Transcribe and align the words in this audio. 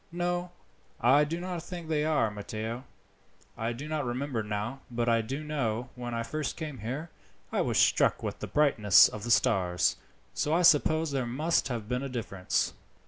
"No, 0.11 0.49
I 0.99 1.23
do 1.25 1.39
not 1.39 1.61
think 1.61 1.87
they 1.87 2.03
are, 2.03 2.31
Matteo. 2.31 2.85
I 3.55 3.71
do 3.71 3.87
not 3.87 4.03
remember 4.03 4.41
now, 4.41 4.79
but 4.89 5.07
I 5.07 5.21
do 5.21 5.43
know, 5.43 5.89
when 5.93 6.15
I 6.15 6.23
first 6.23 6.57
came 6.57 6.79
here, 6.79 7.11
I 7.51 7.61
was 7.61 7.77
struck 7.77 8.23
with 8.23 8.39
the 8.39 8.47
brightness 8.47 9.07
of 9.07 9.23
the 9.23 9.29
stars, 9.29 9.97
so 10.33 10.55
I 10.55 10.63
suppose 10.63 11.11
there 11.11 11.27
must 11.27 11.67
have 11.67 11.87
been 11.87 12.01
a 12.01 12.09
difference." 12.09 12.73